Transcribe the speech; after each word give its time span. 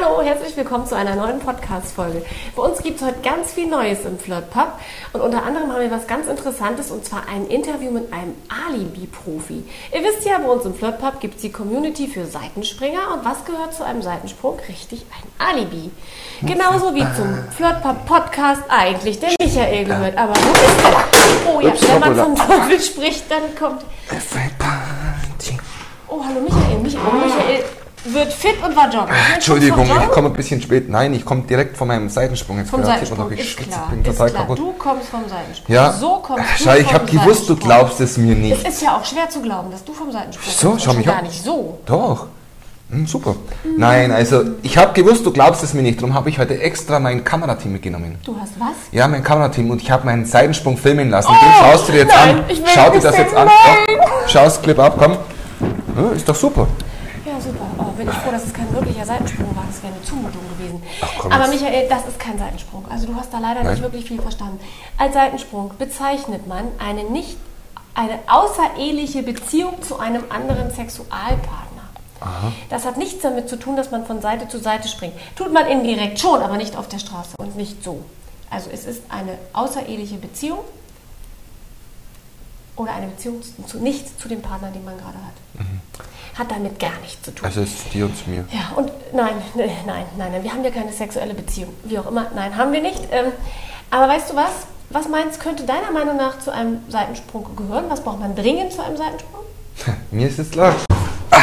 Hallo, 0.00 0.22
herzlich 0.22 0.56
willkommen 0.56 0.86
zu 0.86 0.94
einer 0.94 1.16
neuen 1.16 1.40
Podcast-Folge. 1.40 2.24
Bei 2.54 2.62
uns 2.62 2.80
gibt 2.82 3.00
es 3.00 3.06
heute 3.06 3.20
ganz 3.20 3.52
viel 3.52 3.66
Neues 3.66 4.04
im 4.04 4.16
Flirt 4.16 4.48
Pub 4.50 4.74
und 5.12 5.20
unter 5.20 5.42
anderem 5.42 5.72
haben 5.72 5.80
wir 5.80 5.90
was 5.90 6.06
ganz 6.06 6.28
Interessantes 6.28 6.92
und 6.92 7.04
zwar 7.04 7.24
ein 7.28 7.48
Interview 7.48 7.90
mit 7.90 8.12
einem 8.12 8.36
Alibi-Profi. 8.48 9.64
Ihr 9.92 10.04
wisst 10.04 10.24
ja, 10.24 10.38
bei 10.38 10.48
uns 10.48 10.64
im 10.64 10.74
Flirt 10.74 11.00
Pub 11.00 11.18
gibt 11.18 11.36
es 11.36 11.42
die 11.42 11.50
Community 11.50 12.06
für 12.06 12.26
Seitenspringer 12.26 13.12
und 13.12 13.24
was 13.24 13.44
gehört 13.44 13.74
zu 13.74 13.84
einem 13.84 14.02
Seitensprung? 14.02 14.60
Richtig, 14.68 15.04
ein 15.10 15.48
Alibi. 15.48 15.90
Genauso 16.42 16.94
wie 16.94 17.04
zum 17.16 17.36
Flirt 17.56 17.82
Pub 17.82 18.06
Podcast 18.06 18.62
eigentlich 18.68 19.18
der 19.18 19.30
Michael 19.40 19.84
gehört. 19.84 20.16
Aber 20.16 20.34
wo 20.34 20.52
ist 20.52 20.80
der? 20.84 21.52
Oh 21.52 21.60
ja, 21.60 21.72
wenn 21.88 22.00
man 22.00 22.36
vom 22.36 22.36
Teufel 22.36 22.80
spricht, 22.80 23.24
dann 23.28 23.52
kommt... 23.58 23.82
Oh, 26.06 26.24
hallo 26.24 26.40
Michael. 26.40 26.78
Michael, 26.84 27.12
Michael 27.14 27.64
wird 28.14 28.32
fit 28.32 28.62
und 28.64 28.74
war 28.76 28.90
joggen. 28.90 29.14
Entschuldigung, 29.34 29.86
ich 29.86 30.08
komme 30.10 30.28
ein 30.28 30.32
bisschen 30.34 30.60
spät. 30.60 30.88
Nein, 30.88 31.14
ich 31.14 31.24
komme 31.24 31.42
direkt 31.42 31.76
von 31.76 31.88
meinem 31.88 32.08
Seitensprung. 32.08 32.58
Jetzt 32.58 32.70
vom 32.70 32.84
Seitensprung, 32.84 33.30
ist 33.30 33.56
klar. 33.56 33.88
Bin 33.90 34.04
total 34.04 34.30
klar. 34.30 34.42
kaputt. 34.42 34.58
Du 34.58 34.72
kommst 34.72 35.08
vom 35.08 35.28
Seitensprung. 35.28 35.74
Ja. 35.74 35.92
So 35.92 36.18
kommst 36.22 36.44
du 36.58 36.64
Schau, 36.64 36.74
ich 36.74 36.92
habe 36.92 37.06
gewusst, 37.06 37.48
du 37.48 37.56
glaubst 37.56 38.00
es 38.00 38.16
mir 38.16 38.34
nicht. 38.34 38.64
Es 38.64 38.74
ist 38.74 38.82
ja 38.82 38.96
auch 38.96 39.04
schwer 39.04 39.28
zu 39.28 39.40
glauben, 39.40 39.70
dass 39.70 39.84
du 39.84 39.92
vom 39.92 40.10
Seitensprung 40.10 40.44
kommst. 40.70 40.84
Schau 40.84 40.90
Und 40.90 40.96
mich 40.98 41.06
gar 41.06 41.22
nicht 41.22 41.42
so. 41.42 41.78
Doch. 41.86 42.26
Hm, 42.90 43.06
super. 43.06 43.36
Nein, 43.76 44.10
also 44.12 44.42
ich 44.62 44.78
habe 44.78 44.94
gewusst, 44.94 45.26
du 45.26 45.30
glaubst 45.30 45.62
es 45.62 45.74
mir 45.74 45.82
nicht. 45.82 46.00
Darum 46.00 46.14
habe 46.14 46.30
ich 46.30 46.38
heute 46.38 46.58
extra 46.58 46.98
mein 46.98 47.22
Kamerateam 47.22 47.72
mitgenommen. 47.72 48.16
Du 48.24 48.34
hast 48.40 48.52
was? 48.58 48.68
Ja, 48.92 49.06
mein 49.08 49.22
Kamerateam 49.22 49.70
und 49.70 49.82
ich 49.82 49.90
habe 49.90 50.06
meinen 50.06 50.24
Seitensprung 50.24 50.78
filmen 50.78 51.10
lassen. 51.10 51.28
Oh, 51.30 51.34
Den 51.44 51.52
schaust 51.52 51.88
du 51.88 51.92
dir 51.92 51.98
jetzt 51.98 52.14
nein, 52.14 52.36
an. 52.38 52.44
ich 52.48 52.58
will 52.58 52.66
Schau 52.74 52.90
dir 52.90 53.00
das 53.00 53.16
jetzt 53.18 53.34
an. 53.34 53.46
nein. 53.46 53.98
Doch. 54.00 54.28
Schau's 54.28 54.62
Clip 54.62 54.78
ab, 54.78 54.94
komm. 54.98 55.18
Ja, 55.96 56.10
ist 56.16 56.26
doch 56.26 56.34
super. 56.34 56.66
Ja, 57.26 57.32
super. 57.38 57.77
Bin 57.98 58.08
ich 58.08 58.14
froh, 58.14 58.30
dass 58.30 58.46
es 58.46 58.54
kein 58.54 58.72
wirklicher 58.72 59.04
Seitensprung 59.04 59.56
war. 59.56 59.64
Das 59.66 59.82
wäre 59.82 59.92
eine 59.92 60.02
Zumutung 60.04 60.42
gewesen. 60.56 60.80
Ach, 61.00 61.08
komm 61.18 61.32
Aber 61.32 61.50
jetzt. 61.50 61.60
Michael, 61.60 61.88
das 61.88 62.06
ist 62.06 62.18
kein 62.20 62.38
Seitensprung. 62.38 62.84
Also 62.88 63.06
du 63.08 63.16
hast 63.16 63.32
da 63.34 63.40
leider 63.40 63.64
Nein. 63.64 63.72
nicht 63.72 63.82
wirklich 63.82 64.04
viel 64.04 64.22
verstanden. 64.22 64.60
Als 64.96 65.14
Seitensprung 65.14 65.72
bezeichnet 65.78 66.46
man 66.46 66.66
eine 66.78 67.02
nicht 67.04 67.36
eine 67.94 68.20
außereheliche 68.28 69.24
Beziehung 69.24 69.82
zu 69.82 69.98
einem 69.98 70.22
anderen 70.28 70.70
Sexualpartner. 70.70 71.82
Das 72.68 72.84
hat 72.84 72.96
nichts 72.96 73.22
damit 73.22 73.48
zu 73.48 73.58
tun, 73.58 73.74
dass 73.74 73.90
man 73.90 74.06
von 74.06 74.20
Seite 74.20 74.46
zu 74.46 74.58
Seite 74.58 74.86
springt. 74.86 75.14
Tut 75.34 75.52
man 75.52 75.66
indirekt 75.66 76.20
schon, 76.20 76.40
aber 76.40 76.56
nicht 76.56 76.76
auf 76.76 76.86
der 76.86 77.00
Straße 77.00 77.34
und 77.38 77.56
nicht 77.56 77.82
so. 77.82 78.04
Also 78.50 78.70
es 78.72 78.84
ist 78.84 79.02
eine 79.08 79.36
außereheliche 79.52 80.16
Beziehung 80.16 80.60
oder 82.76 82.94
eine 82.94 83.08
Beziehung 83.08 83.42
zu 83.66 83.78
nicht 83.78 84.20
zu 84.20 84.28
dem 84.28 84.42
Partner, 84.42 84.70
den 84.70 84.84
man 84.84 84.96
gerade 84.96 85.18
hat. 85.18 86.06
Hat 86.38 86.52
damit 86.52 86.78
gar 86.78 86.96
nichts 87.02 87.20
zu 87.22 87.34
tun. 87.34 87.44
Also 87.44 87.62
es 87.62 87.70
ist 87.70 87.92
dir 87.92 88.04
und 88.04 88.16
zu 88.16 88.30
mir. 88.30 88.44
Ja, 88.52 88.76
und 88.76 88.92
nein, 89.12 89.34
nein, 89.56 89.70
nein, 89.86 90.04
nein, 90.16 90.32
nein, 90.32 90.44
wir 90.44 90.52
haben 90.52 90.62
ja 90.62 90.70
keine 90.70 90.92
sexuelle 90.92 91.34
Beziehung. 91.34 91.74
Wie 91.82 91.98
auch 91.98 92.06
immer, 92.06 92.28
nein, 92.32 92.56
haben 92.56 92.72
wir 92.72 92.80
nicht. 92.80 93.00
Ähm, 93.10 93.32
aber 93.90 94.08
weißt 94.08 94.30
du 94.30 94.36
was? 94.36 94.50
Was 94.90 95.08
meinst 95.08 95.40
könnte 95.40 95.64
deiner 95.64 95.90
Meinung 95.90 96.16
nach 96.16 96.38
zu 96.38 96.52
einem 96.52 96.78
Seitensprung 96.88 97.44
gehören? 97.56 97.86
Was 97.88 98.02
braucht 98.02 98.20
man 98.20 98.36
dringend 98.36 98.72
zu 98.72 98.84
einem 98.84 98.96
Seitensprung? 98.96 99.40
Mir 100.12 100.28
ist 100.28 100.38
jetzt 100.38 100.52
klar. 100.52 100.76
Ah, 101.30 101.38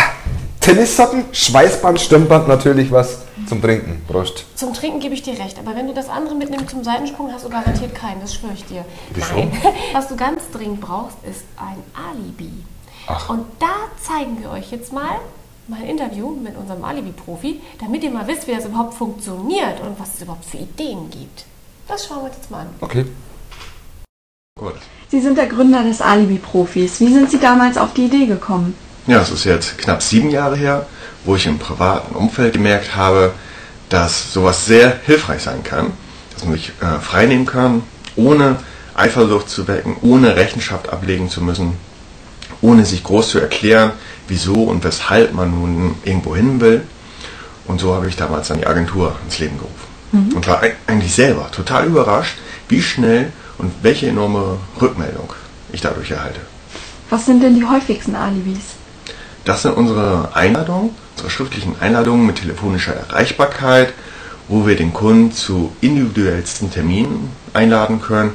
Tennissocken, 0.61 1.25
Schweißband, 1.31 1.99
Stirnband, 1.99 2.47
natürlich 2.47 2.89
was 2.89 3.19
zum 3.47 3.61
Trinken. 3.61 4.01
Prost. 4.07 4.45
Zum 4.55 4.73
Trinken 4.73 5.01
gebe 5.01 5.13
ich 5.13 5.23
dir 5.23 5.37
recht, 5.37 5.59
aber 5.59 5.75
wenn 5.75 5.87
du 5.87 5.93
das 5.93 6.07
andere 6.07 6.35
mitnimmst 6.35 6.69
zum 6.69 6.85
Seitensprung, 6.85 7.31
hast 7.33 7.43
du 7.43 7.49
garantiert 7.49 7.93
keinen, 7.93 8.21
das 8.21 8.33
schwöre 8.33 8.53
ich 8.53 8.63
dir. 8.65 8.85
Wieso? 9.13 9.35
Nein, 9.35 9.51
was 9.93 10.07
du 10.07 10.15
ganz 10.15 10.41
dringend 10.51 10.79
brauchst, 10.79 11.17
ist 11.29 11.43
ein 11.57 11.83
Alibi. 11.93 12.63
Ach. 13.07 13.29
Und 13.29 13.45
da 13.59 13.75
zeigen 14.01 14.41
wir 14.41 14.51
euch 14.51 14.71
jetzt 14.71 14.91
mal 14.91 15.19
mein 15.67 15.83
Interview 15.83 16.35
mit 16.35 16.55
unserem 16.55 16.83
Alibi-Profi, 16.83 17.61
damit 17.79 18.03
ihr 18.03 18.11
mal 18.11 18.27
wisst, 18.27 18.47
wie 18.47 18.55
das 18.55 18.65
überhaupt 18.65 18.93
funktioniert 18.93 19.79
und 19.81 19.99
was 19.99 20.15
es 20.15 20.21
überhaupt 20.21 20.45
für 20.45 20.57
Ideen 20.57 21.09
gibt. 21.09 21.45
Das 21.87 22.05
schauen 22.05 22.19
wir 22.19 22.25
uns 22.25 22.35
jetzt 22.37 22.51
mal 22.51 22.61
an. 22.61 22.69
Okay. 22.81 23.05
Gut. 24.59 24.75
Sie 25.09 25.21
sind 25.21 25.37
der 25.37 25.47
Gründer 25.47 25.83
des 25.83 26.01
Alibi-Profis. 26.01 26.99
Wie 26.99 27.13
sind 27.13 27.29
Sie 27.29 27.39
damals 27.39 27.77
auf 27.77 27.93
die 27.93 28.05
Idee 28.05 28.25
gekommen? 28.25 28.75
Ja, 29.07 29.21
es 29.21 29.29
ist 29.29 29.43
jetzt 29.43 29.77
knapp 29.77 30.01
sieben 30.01 30.29
Jahre 30.29 30.55
her, 30.55 30.87
wo 31.25 31.35
ich 31.35 31.45
im 31.45 31.59
privaten 31.59 32.15
Umfeld 32.15 32.53
gemerkt 32.53 32.95
habe, 32.95 33.33
dass 33.89 34.33
sowas 34.33 34.65
sehr 34.65 34.99
hilfreich 35.05 35.43
sein 35.43 35.63
kann, 35.63 35.93
dass 36.33 36.43
man 36.43 36.53
sich 36.53 36.71
äh, 36.81 36.99
freinehmen 36.99 37.45
kann, 37.45 37.83
ohne 38.15 38.57
Eifersucht 38.95 39.49
zu 39.49 39.67
wecken, 39.67 39.97
ohne 40.01 40.35
Rechenschaft 40.35 40.89
ablegen 40.89 41.29
zu 41.29 41.43
müssen, 41.43 41.73
ohne 42.61 42.85
sich 42.85 43.03
groß 43.03 43.29
zu 43.29 43.39
erklären, 43.39 43.91
wieso 44.27 44.63
und 44.63 44.83
weshalb 44.83 45.33
man 45.33 45.51
nun 45.51 45.95
irgendwo 46.03 46.35
hin 46.35 46.59
will. 46.61 46.81
Und 47.67 47.79
so 47.81 47.93
habe 47.95 48.07
ich 48.07 48.15
damals 48.15 48.47
dann 48.47 48.59
die 48.59 48.67
Agentur 48.67 49.15
ins 49.25 49.39
Leben 49.39 49.57
gerufen. 49.57 50.31
Und 50.35 50.47
war 50.47 50.63
eig- 50.63 50.75
eigentlich 50.87 51.13
selber 51.13 51.49
total 51.51 51.87
überrascht, 51.87 52.37
wie 52.69 52.81
schnell 52.81 53.33
und 53.57 53.71
welche 53.81 54.07
enorme 54.07 54.57
Rückmeldung 54.81 55.33
ich 55.73 55.81
dadurch 55.81 56.11
erhalte. 56.11 56.39
Was 57.09 57.25
sind 57.25 57.41
denn 57.43 57.55
die 57.55 57.65
häufigsten 57.65 58.15
Alibis? 58.15 58.75
Das 59.43 59.61
sind 59.63 59.75
unsere 59.75 60.29
Einladungen, 60.33 60.91
unsere 61.15 61.29
schriftlichen 61.29 61.75
Einladungen 61.81 62.25
mit 62.25 62.37
telefonischer 62.37 62.93
Erreichbarkeit, 62.93 63.93
wo 64.47 64.65
wir 64.65 64.75
den 64.75 64.93
Kunden 64.93 65.31
zu 65.33 65.71
individuellsten 65.81 66.71
Terminen 66.71 67.29
einladen 67.53 68.01
können, 68.01 68.33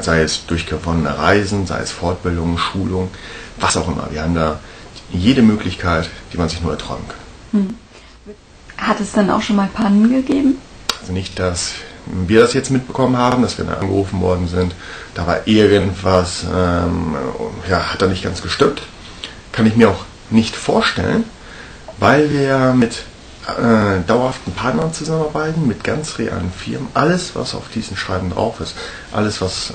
sei 0.00 0.22
es 0.22 0.46
durch 0.46 0.66
gewonnene 0.66 1.16
Reisen, 1.16 1.66
sei 1.66 1.80
es 1.80 1.90
Fortbildungen, 1.92 2.58
Schulungen, 2.58 3.08
was 3.60 3.76
auch 3.76 3.88
immer. 3.88 4.08
Wir 4.10 4.22
haben 4.22 4.34
da 4.34 4.58
jede 5.12 5.42
Möglichkeit, 5.42 6.08
die 6.32 6.38
man 6.38 6.48
sich 6.48 6.60
nur 6.60 6.72
erträumen 6.72 7.04
kann. 7.08 7.76
Hat 8.76 9.00
es 9.00 9.12
dann 9.12 9.30
auch 9.30 9.42
schon 9.42 9.56
mal 9.56 9.68
Pannen 9.72 10.10
gegeben? 10.10 10.56
Also 11.00 11.12
nicht, 11.12 11.38
dass 11.38 11.72
wir 12.06 12.40
das 12.40 12.54
jetzt 12.54 12.70
mitbekommen 12.70 13.16
haben, 13.16 13.42
dass 13.42 13.58
wir 13.58 13.64
dann 13.64 13.78
angerufen 13.78 14.20
worden 14.20 14.48
sind, 14.48 14.74
da 15.14 15.26
war 15.26 15.46
irgendwas, 15.46 16.44
ähm, 16.44 17.14
ja, 17.68 17.92
hat 17.92 18.02
da 18.02 18.06
nicht 18.06 18.22
ganz 18.22 18.42
gestimmt. 18.42 18.82
Kann 19.52 19.66
ich 19.66 19.76
mir 19.76 19.90
auch 19.90 20.04
nicht 20.30 20.56
vorstellen, 20.56 21.24
weil 21.98 22.32
wir 22.32 22.72
mit 22.74 23.02
äh, 23.46 24.00
dauerhaften 24.06 24.52
Partnern 24.52 24.92
zusammenarbeiten, 24.92 25.66
mit 25.66 25.84
ganz 25.84 26.18
realen 26.18 26.52
Firmen. 26.52 26.88
Alles, 26.94 27.34
was 27.34 27.54
auf 27.54 27.68
diesen 27.74 27.96
Schreiben 27.96 28.30
drauf 28.30 28.60
ist, 28.60 28.74
alles, 29.12 29.40
was 29.40 29.70
äh, 29.70 29.74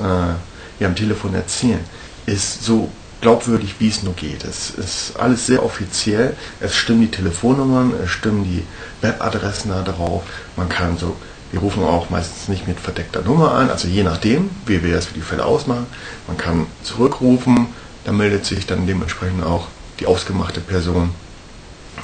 wir 0.79 0.88
am 0.88 0.95
Telefon 0.95 1.35
erzählen, 1.35 1.84
ist 2.25 2.63
so 2.63 2.90
glaubwürdig, 3.25 3.78
wie 3.80 3.88
es 3.88 4.03
nur 4.03 4.13
geht. 4.13 4.44
Es 4.44 4.69
ist 4.69 5.18
alles 5.18 5.47
sehr 5.47 5.66
offiziell. 5.66 6.36
Es 6.59 6.75
stimmen 6.75 7.02
die 7.02 7.09
Telefonnummern, 7.09 7.91
es 8.03 8.12
stimmen 8.12 8.44
die 8.44 8.63
Webadressen 9.02 9.72
da 9.72 9.81
drauf. 9.81 10.22
Man 10.56 10.69
kann 10.69 11.00
so, 11.00 11.16
wir 11.52 11.59
rufen 11.59 11.84
auch 11.84 12.12
meistens 12.12 12.50
nicht 12.50 12.68
mit 12.68 12.80
verdeckter 12.80 13.24
Nummer 13.24 13.53
an, 13.53 13.72
also 13.72 13.88
je 13.88 14.03
nachdem, 14.03 14.52
wie 14.68 14.84
wir 14.84 14.94
das 14.94 15.08
für 15.08 15.16
die 15.16 15.22
Fälle 15.22 15.44
ausmachen. 15.44 15.88
Man 16.28 16.38
kann 16.38 16.68
zurückrufen, 16.84 17.66
da 18.03 18.12
meldet 18.12 18.46
sich 18.46 18.68
dann 18.68 18.86
dementsprechend 18.86 19.44
auch 19.44 19.69
die 20.00 20.06
ausgemachte 20.06 20.62
Person. 20.62 21.09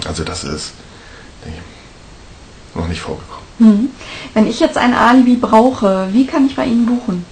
Also 0.07 0.23
das 0.23 0.43
ist 0.43 0.73
ich, 1.45 2.75
noch 2.75 2.87
nicht 2.87 3.01
vorgekommen. 3.01 3.45
Mhm. 3.59 3.89
Wenn 4.33 4.47
ich 4.47 4.59
jetzt 4.59 4.79
ein 4.79 4.95
Alibi 4.95 5.35
brauche, 5.35 6.07
wie 6.13 6.25
kann 6.25 6.47
ich 6.47 6.55
bei 6.55 6.65
Ihnen 6.65 6.87
buchen? 6.87 7.27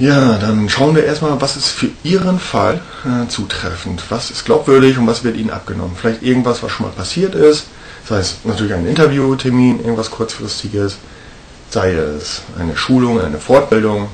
Ja, 0.00 0.38
dann 0.38 0.70
schauen 0.70 0.96
wir 0.96 1.04
erstmal, 1.04 1.38
was 1.42 1.58
ist 1.58 1.68
für 1.68 1.90
Ihren 2.02 2.40
Fall 2.40 2.80
äh, 3.04 3.28
zutreffend. 3.28 4.02
Was 4.08 4.30
ist 4.30 4.46
glaubwürdig 4.46 4.96
und 4.96 5.06
was 5.06 5.24
wird 5.24 5.36
Ihnen 5.36 5.50
abgenommen. 5.50 5.94
Vielleicht 5.94 6.22
irgendwas, 6.22 6.62
was 6.62 6.72
schon 6.72 6.86
mal 6.86 6.92
passiert 6.92 7.34
ist. 7.34 7.66
Sei 8.08 8.18
es 8.18 8.36
natürlich 8.44 8.72
ein 8.72 8.86
Interviewtermin, 8.86 9.80
irgendwas 9.80 10.10
kurzfristiges. 10.10 10.96
Sei 11.68 11.92
es 11.92 12.40
eine 12.58 12.78
Schulung, 12.78 13.20
eine 13.20 13.38
Fortbildung. 13.38 14.08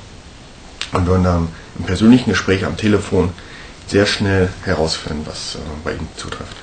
Und 0.93 1.07
würden 1.07 1.23
dann 1.23 1.49
im 1.79 1.85
persönlichen 1.85 2.31
Gespräch 2.31 2.65
am 2.65 2.77
Telefon 2.77 3.31
sehr 3.87 4.07
schnell 4.07 4.49
herausfinden, 4.65 5.25
was 5.25 5.55
äh, 5.55 5.59
bei 5.85 5.93
Ihnen 5.93 6.09
zutrifft. 6.17 6.57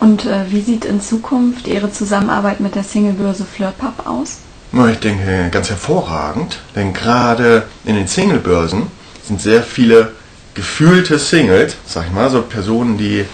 Und 0.00 0.26
äh, 0.26 0.50
wie 0.50 0.62
sieht 0.62 0.84
in 0.84 1.00
Zukunft 1.00 1.68
Ihre 1.68 1.92
Zusammenarbeit 1.92 2.58
mit 2.58 2.74
der 2.74 2.82
Singlebörse 2.82 3.44
Flirtpub 3.44 4.04
aus? 4.04 4.38
Ich 4.72 5.00
denke, 5.00 5.48
ganz 5.50 5.68
hervorragend, 5.68 6.60
denn 6.76 6.92
gerade 6.92 7.64
in 7.84 7.96
den 7.96 8.06
Singlebörsen 8.06 8.86
sind 9.26 9.42
sehr 9.42 9.64
viele 9.64 10.12
gefühlte 10.54 11.18
Singles, 11.18 11.74
sag 11.86 12.06
ich 12.06 12.12
mal, 12.12 12.30
so 12.30 12.42
Personen, 12.42 12.96
die 12.96 13.24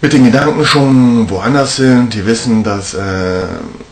mit 0.00 0.14
den 0.14 0.24
Gedanken 0.24 0.64
schon 0.64 1.28
woanders 1.28 1.76
sind, 1.76 2.14
die 2.14 2.24
wissen, 2.24 2.64
das 2.64 2.94
äh, 2.94 3.42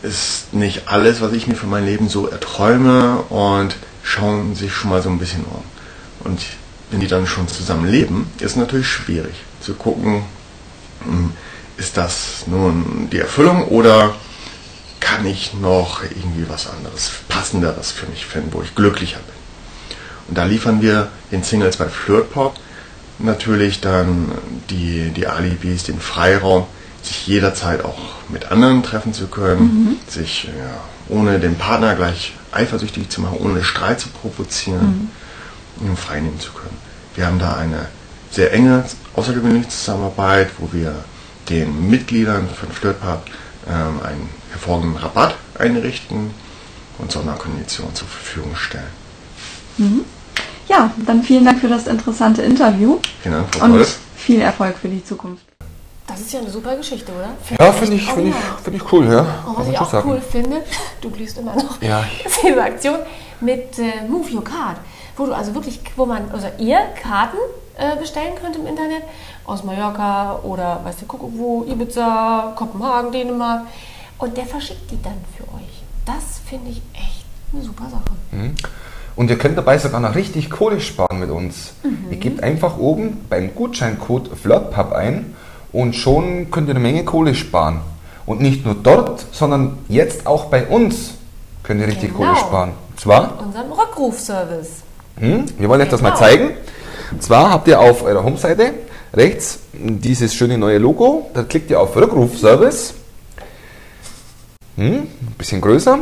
ist 0.01 0.51
nicht 0.51 0.87
alles, 0.87 1.21
was 1.21 1.33
ich 1.33 1.45
mir 1.45 1.53
für 1.53 1.67
mein 1.67 1.85
Leben 1.85 2.09
so 2.09 2.27
erträume 2.27 3.17
und 3.29 3.75
schauen 4.01 4.55
sich 4.55 4.73
schon 4.73 4.89
mal 4.89 5.03
so 5.03 5.09
ein 5.09 5.19
bisschen 5.19 5.43
um. 5.43 5.63
Und 6.23 6.41
wenn 6.89 6.99
die 6.99 7.07
dann 7.07 7.27
schon 7.27 7.47
zusammen 7.47 7.87
leben, 7.87 8.31
ist 8.39 8.57
natürlich 8.57 8.87
schwierig 8.87 9.35
zu 9.61 9.75
gucken, 9.75 10.23
hm, 11.03 11.31
ist 11.77 11.95
das 11.95 12.45
nun 12.47 13.07
die 13.11 13.19
Erfüllung 13.19 13.67
oder 13.67 14.15
kann 15.09 15.25
ich 15.25 15.53
noch 15.55 16.03
irgendwie 16.03 16.47
was 16.47 16.69
anderes, 16.69 17.11
passenderes 17.29 17.91
für 17.91 18.05
mich 18.05 18.25
finden, 18.25 18.53
wo 18.53 18.61
ich 18.61 18.75
glücklicher 18.75 19.17
bin. 19.17 19.97
Und 20.27 20.37
da 20.37 20.45
liefern 20.45 20.81
wir 20.81 21.07
den 21.31 21.41
Singles 21.43 21.77
bei 21.77 21.89
Flirtpop 21.89 22.55
natürlich 23.17 23.81
dann 23.81 24.31
die, 24.69 25.09
die 25.09 25.27
Alibis, 25.27 25.83
den 25.83 25.99
Freiraum, 25.99 26.65
sich 27.01 27.25
jederzeit 27.27 27.83
auch 27.83 27.97
mit 28.29 28.51
anderen 28.51 28.83
treffen 28.83 29.13
zu 29.13 29.27
können, 29.27 29.97
sich 30.07 30.43
ja, 30.43 30.79
ohne 31.07 31.39
den 31.39 31.55
Partner 31.55 31.95
gleich 31.95 32.33
eifersüchtig 32.51 33.09
zu 33.09 33.21
machen, 33.21 33.37
ohne 33.39 33.63
Streit 33.63 33.99
zu 33.99 34.09
provozieren, 34.09 35.09
um 35.79 35.97
frei 35.97 36.19
nehmen 36.19 36.39
zu 36.39 36.51
können. 36.51 36.77
Wir 37.15 37.25
haben 37.25 37.39
da 37.39 37.55
eine 37.55 37.87
sehr 38.31 38.53
enge, 38.53 38.83
außergewöhnliche 39.15 39.69
Zusammenarbeit, 39.69 40.49
wo 40.59 40.71
wir 40.71 40.93
den 41.49 41.89
Mitgliedern 41.89 42.47
von 42.47 42.69
Flirtpub 42.69 43.23
ähm, 43.67 44.01
einen 44.03 44.38
hervorragenden 44.51 44.97
Rabatt 45.01 45.35
einrichten 45.57 46.31
und 46.97 47.11
Sonderkonditionen 47.11 47.95
zur 47.95 48.07
Verfügung 48.07 48.55
stellen. 48.55 48.87
Ja, 50.67 50.91
dann 51.05 51.23
vielen 51.23 51.45
Dank 51.45 51.59
für 51.59 51.67
das 51.67 51.87
interessante 51.87 52.41
Interview 52.41 52.99
Vielen 53.23 53.35
Dank, 53.35 53.55
Frau 53.55 53.65
und 53.65 53.85
viel 54.15 54.41
Erfolg 54.41 54.75
für 54.77 54.89
die 54.89 55.03
Zukunft. 55.03 55.43
Das 56.05 56.19
ist 56.21 56.33
ja 56.33 56.39
eine 56.39 56.49
super 56.49 56.75
Geschichte, 56.75 57.11
oder? 57.11 57.29
Ja, 57.63 57.71
finde 57.71 57.95
ich, 57.95 58.11
finde 58.11 58.29
ich, 58.31 58.35
finde 58.63 58.77
ich 58.77 58.91
cool, 58.91 59.05
ja. 59.05 59.19
Und 59.45 59.55
Kann 59.55 59.55
was 59.57 59.67
ich 59.69 59.79
auch 59.79 59.89
sagen. 59.89 60.09
cool 60.09 60.19
finde, 60.21 60.61
du 61.01 61.11
glühst 61.11 61.37
immer 61.37 61.55
noch, 61.55 61.81
Ja. 61.81 62.03
ist 62.25 62.39
diese 62.43 62.61
Aktion 62.61 62.97
mit 63.41 63.77
äh, 63.77 64.07
Move 64.07 64.27
Your 64.33 64.43
Card, 64.43 64.77
wo 65.15 65.27
du 65.27 65.33
also 65.33 65.53
wirklich, 65.53 65.79
wo 65.95 66.05
man, 66.07 66.29
also 66.31 66.47
ihr 66.57 66.79
Karten 67.01 67.37
äh, 67.77 67.95
bestellen 67.95 68.33
könnt 68.41 68.55
im 68.55 68.65
Internet 68.65 69.03
aus 69.45 69.63
Mallorca 69.63 70.39
oder 70.43 70.81
weißt 70.83 71.03
du, 71.03 71.05
guck 71.05 71.21
wo, 71.21 71.63
Ibiza, 71.65 72.53
Kopenhagen, 72.55 73.11
Dänemark 73.11 73.61
und 74.19 74.37
der 74.37 74.45
verschickt 74.45 74.91
die 74.91 75.01
dann 75.01 75.17
für 75.35 75.43
euch. 75.55 75.83
Das 76.05 76.39
finde 76.47 76.71
ich 76.71 76.81
echt 76.93 77.25
eine 77.53 77.63
super 77.63 77.85
Sache. 77.89 78.53
Und 79.15 79.29
ihr 79.29 79.37
könnt 79.37 79.57
dabei 79.57 79.77
sogar 79.77 79.99
noch 79.99 80.15
richtig 80.15 80.49
Kohle 80.49 80.79
sparen 80.79 81.19
mit 81.19 81.29
uns. 81.29 81.73
Ihr 82.09 82.17
gebt 82.17 82.41
einfach 82.43 82.77
oben 82.77 83.25
beim 83.29 83.53
Gutscheincode 83.55 84.29
FLIRTPUB 84.37 84.93
ein 84.93 85.35
und 85.73 85.95
schon 85.95 86.51
könnt 86.51 86.67
ihr 86.67 86.71
eine 86.75 86.79
Menge 86.79 87.03
Kohle 87.03 87.35
sparen. 87.35 87.81
Und 88.25 88.41
nicht 88.41 88.63
nur 88.65 88.75
dort, 88.75 89.25
sondern 89.31 89.77
jetzt 89.87 90.27
auch 90.27 90.45
bei 90.45 90.65
uns 90.67 91.11
könnt 91.63 91.81
ihr 91.81 91.87
richtig 91.87 92.11
Genau. 92.15 92.17
Kohle 92.33 92.35
sparen. 92.37 92.71
Und 92.91 92.99
zwar, 92.99 93.39
Unserem 93.41 93.71
Rückrufservice. 93.71 94.83
hm, 95.19 95.45
wir 95.57 95.67
wollen 95.69 95.81
euch 95.81 95.89
das 95.89 96.01
mal 96.01 96.09
Genau. 96.09 96.19
zeigen. 96.21 96.49
Und 97.11 97.23
zwar 97.23 97.49
habt 97.51 97.67
ihr 97.67 97.79
auf 97.79 98.03
eurer 98.03 98.23
Homseite 98.23 98.73
rechts 99.13 99.59
dieses 99.73 100.33
schöne 100.35 100.57
neue 100.57 100.77
Logo. 100.77 101.29
Da 101.33 101.43
klickt 101.43 101.71
ihr 101.71 101.79
auf 101.79 101.95
Rückrufservice. 101.95 102.93
Hm, 104.79 104.93
ein 104.95 105.35
bisschen 105.37 105.59
größer. 105.59 105.99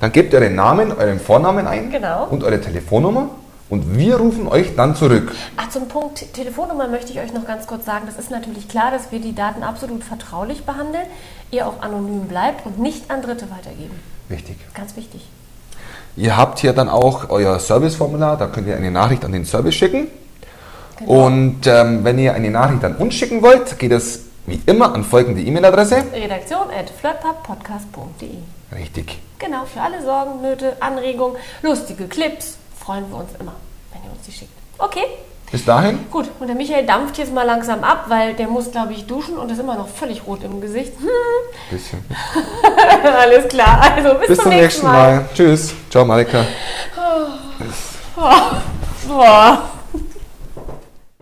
Dann 0.00 0.12
gebt 0.12 0.32
ihr 0.32 0.38
euren 0.38 0.54
Namen, 0.54 0.92
euren 0.92 1.20
Vornamen 1.20 1.66
ein 1.66 1.90
Genau. 1.90 2.24
und 2.30 2.42
eure 2.42 2.58
Telefonnummer 2.58 3.28
und 3.68 3.98
wir 3.98 4.16
rufen 4.16 4.48
euch 4.48 4.74
dann 4.76 4.96
zurück. 4.96 5.30
Ach, 5.58 5.68
zum 5.68 5.88
Punkt 5.88 6.32
Telefonnummer 6.32 6.88
möchte 6.88 7.12
ich 7.12 7.20
euch 7.20 7.34
noch 7.34 7.46
ganz 7.46 7.66
kurz 7.66 7.84
sagen. 7.84 8.04
Das 8.06 8.16
ist 8.18 8.30
natürlich 8.30 8.66
klar, 8.66 8.90
dass 8.90 9.12
wir 9.12 9.18
die 9.18 9.34
Daten 9.34 9.62
absolut 9.62 10.02
vertraulich 10.02 10.64
behandeln, 10.64 11.04
ihr 11.50 11.66
auch 11.66 11.82
anonym 11.82 12.26
bleibt 12.26 12.64
und 12.64 12.78
nicht 12.78 13.10
an 13.10 13.20
Dritte 13.20 13.50
weitergeben. 13.50 13.94
Wichtig. 14.30 14.56
Ganz 14.74 14.96
wichtig. 14.96 15.26
Ihr 16.16 16.36
habt 16.36 16.60
hier 16.60 16.72
dann 16.72 16.88
auch 16.88 17.28
euer 17.28 17.58
Serviceformular, 17.58 18.38
da 18.38 18.46
könnt 18.46 18.68
ihr 18.68 18.76
eine 18.76 18.90
Nachricht 18.90 19.24
an 19.26 19.32
den 19.32 19.44
Service 19.44 19.74
schicken. 19.74 20.06
Genau. 20.98 21.26
Und 21.26 21.66
ähm, 21.66 22.04
wenn 22.04 22.18
ihr 22.18 22.32
eine 22.32 22.50
Nachricht 22.50 22.84
an 22.84 22.96
uns 22.96 23.14
schicken 23.14 23.42
wollt, 23.42 23.78
geht 23.78 23.92
es 23.92 24.20
wie 24.46 24.60
immer 24.66 24.94
an 24.94 25.04
folgende 25.04 25.40
E-Mail-Adresse. 25.42 26.04
Redaktion 26.12 26.68
at 26.70 26.90
flirtpubpodcast.de. 26.90 28.78
Richtig. 28.78 29.18
Genau, 29.38 29.64
für 29.66 29.80
alle 29.80 30.02
Sorgen, 30.02 30.42
Nöte, 30.42 30.76
Anregungen, 30.80 31.36
lustige 31.62 32.06
Clips 32.06 32.58
freuen 32.78 33.08
wir 33.10 33.18
uns 33.18 33.30
immer, 33.40 33.54
wenn 33.92 34.02
ihr 34.04 34.10
uns 34.10 34.22
die 34.26 34.32
schickt. 34.32 34.52
Okay, 34.78 35.06
Bis 35.50 35.64
dahin, 35.64 36.06
gut. 36.10 36.28
Und 36.40 36.48
der 36.48 36.56
Michael 36.56 36.84
dampft 36.84 37.16
jetzt 37.18 37.32
mal 37.32 37.44
langsam 37.44 37.84
ab, 37.84 38.06
weil 38.08 38.34
der 38.34 38.48
muss, 38.48 38.72
glaube 38.72 38.92
ich, 38.92 39.06
duschen 39.06 39.38
und 39.38 39.50
ist 39.50 39.60
immer 39.60 39.76
noch 39.76 39.88
völlig 39.88 40.26
rot 40.26 40.42
im 40.42 40.60
Gesicht. 40.60 40.92
bisschen. 41.70 42.04
Alles 43.20 43.46
klar, 43.48 43.80
also 43.94 44.14
bis, 44.18 44.28
Bis 44.28 44.38
zum 44.38 44.50
nächsten 44.50 44.86
Mal. 44.86 45.28
Tschüss. 45.34 45.72
Ciao, 45.90 46.04
Marika. 46.04 46.44
Boah. 49.06 49.70